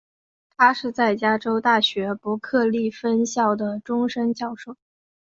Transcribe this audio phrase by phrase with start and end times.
[0.57, 4.75] 他是在加州大学伯克利分校的终身教授。